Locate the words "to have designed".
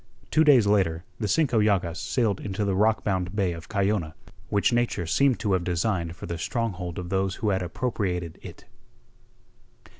5.41-6.15